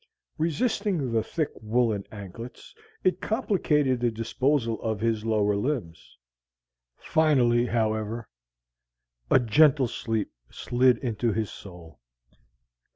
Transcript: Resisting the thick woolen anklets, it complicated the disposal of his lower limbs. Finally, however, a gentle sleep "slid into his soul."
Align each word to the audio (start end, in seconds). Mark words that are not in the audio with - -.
Resisting 0.39 1.11
the 1.11 1.21
thick 1.21 1.49
woolen 1.61 2.07
anklets, 2.11 2.73
it 3.03 3.21
complicated 3.21 3.99
the 3.99 4.09
disposal 4.09 4.81
of 4.81 4.99
his 4.99 5.25
lower 5.25 5.55
limbs. 5.55 6.17
Finally, 6.97 7.67
however, 7.67 8.27
a 9.29 9.39
gentle 9.39 9.87
sleep 9.87 10.31
"slid 10.49 10.97
into 11.03 11.33
his 11.33 11.51
soul." 11.51 11.99